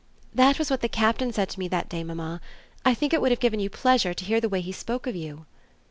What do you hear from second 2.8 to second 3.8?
I think it would have given you